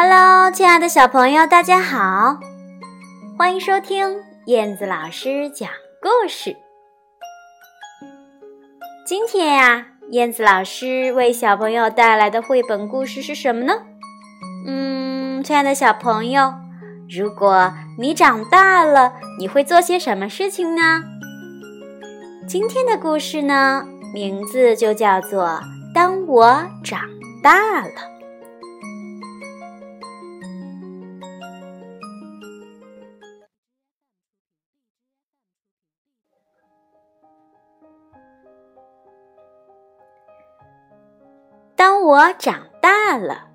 [0.00, 2.38] Hello，亲爱的小朋友，大家好，
[3.36, 5.68] 欢迎收听燕子老师讲
[6.00, 6.56] 故事。
[9.04, 13.72] 今天呀，燕子老师为小朋友带来的绘本故事是什么呢？
[14.68, 16.54] 嗯，亲爱的小朋友，
[17.10, 21.02] 如果你长大了，你会做些什么事情呢？
[22.46, 23.84] 今天的故事呢，
[24.14, 25.44] 名字就叫做
[25.92, 27.00] 《当我长
[27.42, 27.88] 大了》。
[42.08, 43.48] 我长大了，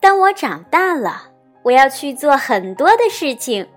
[0.00, 1.24] 当我长大了，
[1.64, 3.68] 我要去做很多的事情。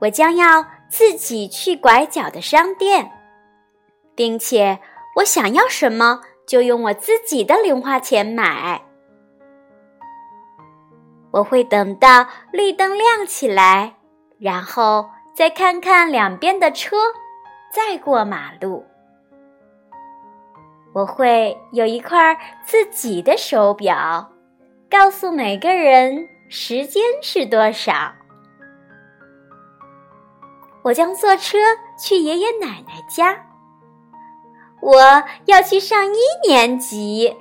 [0.00, 3.12] 我将要自己去拐角的商店，
[4.16, 4.80] 并且
[5.14, 8.82] 我想要什么就用我自己的零花钱买。
[11.30, 13.94] 我会等到绿灯亮起来，
[14.40, 16.96] 然后再看看两边的车，
[17.72, 18.84] 再过马路。
[20.98, 24.32] 我会有一块自己的手表，
[24.90, 28.12] 告诉每个人时间是多少。
[30.82, 31.56] 我将坐车
[31.96, 33.46] 去爷爷奶奶家。
[34.80, 37.36] 我要去上一年级。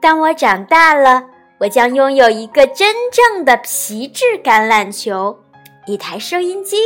[0.00, 1.30] 当我长大了，
[1.60, 5.38] 我将拥有一个真正的皮质橄榄球，
[5.86, 6.76] 一台收音机，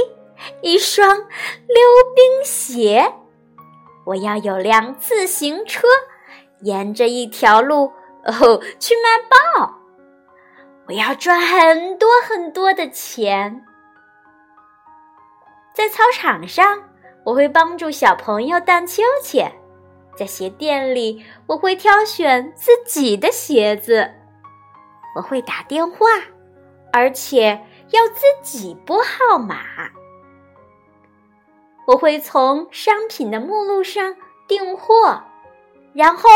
[0.62, 1.26] 一双溜
[2.14, 3.14] 冰鞋。
[4.08, 5.86] 我要有辆自行车，
[6.60, 7.92] 沿着一条路
[8.24, 9.74] 哦去卖报。
[10.86, 13.62] 我要赚很多很多的钱。
[15.74, 16.82] 在操场上，
[17.22, 19.50] 我会帮助小朋友荡秋千；
[20.16, 24.10] 在鞋店里，我会挑选自己的鞋子。
[25.16, 26.06] 我会打电话，
[26.94, 29.58] 而且要自己拨号码。
[31.88, 34.14] 我会从商品的目录上
[34.46, 35.22] 订货，
[35.94, 36.28] 然后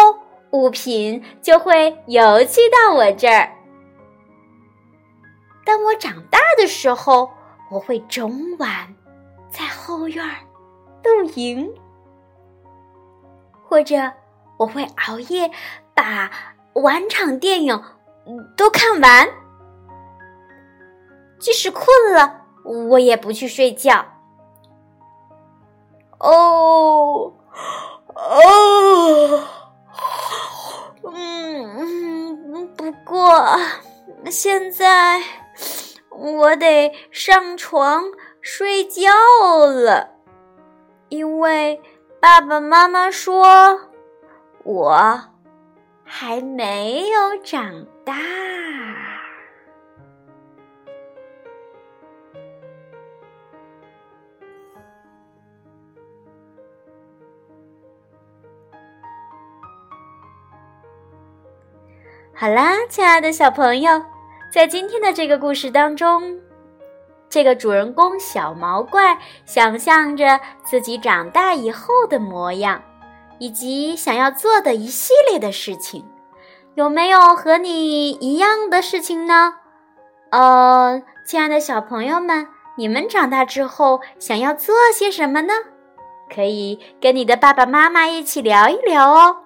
[0.53, 3.53] 物品就会邮寄到我这儿。
[5.63, 7.31] 当我长大的时候，
[7.71, 8.95] 我会整晚
[9.51, 10.25] 在后院
[11.05, 11.71] 露营，
[13.63, 14.11] 或者
[14.57, 15.51] 我会熬夜
[15.93, 16.31] 把
[16.77, 17.79] 晚场电影
[18.57, 19.29] 都看完。
[21.39, 24.03] 即使困了，我也不去睡觉。
[26.23, 27.35] 哦，
[28.15, 29.41] 哦，
[31.13, 33.59] 嗯，不过
[34.31, 35.21] 现在
[36.11, 38.05] 我得上床
[38.41, 39.11] 睡觉
[39.67, 40.11] 了，
[41.09, 41.83] 因为
[42.21, 43.81] 爸爸妈妈说
[44.63, 45.21] 我
[46.05, 48.15] 还没有长大。
[62.35, 64.03] 好啦，亲爱的小朋友，
[64.51, 66.41] 在今天的这个故事当中，
[67.29, 72.83] 这个主人公小毛怪想象着自己长大以后的模样，
[73.39, 76.05] 以及想要做的一系列的事情，
[76.75, 79.55] 有没有和你一样的事情呢？
[80.31, 85.53] 呃，亲爱的小朋友们，你们长大之后想要做些什么呢？
[86.35, 89.37] 可以跟你的爸爸妈妈一起聊一聊哦。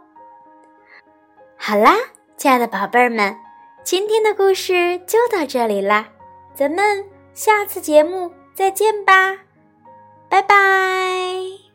[1.58, 1.92] 好啦。
[2.36, 3.34] 亲爱的宝贝儿们，
[3.82, 6.08] 今天的故事就到这里啦，
[6.54, 9.38] 咱们下次节目再见吧，
[10.28, 11.65] 拜拜。